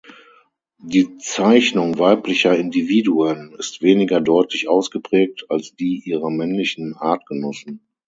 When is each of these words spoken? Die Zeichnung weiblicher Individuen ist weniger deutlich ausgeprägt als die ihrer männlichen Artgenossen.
Die 0.79 1.19
Zeichnung 1.19 1.99
weiblicher 1.99 2.57
Individuen 2.57 3.53
ist 3.59 3.83
weniger 3.83 4.19
deutlich 4.19 4.67
ausgeprägt 4.67 5.45
als 5.49 5.75
die 5.75 6.01
ihrer 6.03 6.31
männlichen 6.31 6.95
Artgenossen. 6.95 7.81